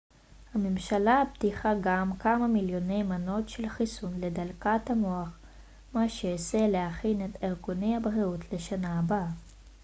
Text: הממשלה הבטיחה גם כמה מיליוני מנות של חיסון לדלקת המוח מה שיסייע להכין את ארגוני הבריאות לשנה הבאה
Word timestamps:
הממשלה 0.53 1.21
הבטיחה 1.21 1.69
גם 1.81 2.11
כמה 2.19 2.47
מיליוני 2.47 3.03
מנות 3.03 3.49
של 3.49 3.69
חיסון 3.69 4.21
לדלקת 4.21 4.81
המוח 4.89 5.39
מה 5.93 6.09
שיסייע 6.09 6.67
להכין 6.67 7.25
את 7.25 7.43
ארגוני 7.43 7.95
הבריאות 7.95 8.53
לשנה 8.53 8.99
הבאה 8.99 9.27